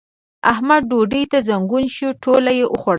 احمد 0.51 0.81
ډوډۍ 0.89 1.23
ته 1.31 1.37
زنګون 1.47 1.85
شو؛ 1.95 2.07
ټوله 2.23 2.51
يې 2.59 2.65
وخوړله. 2.67 2.89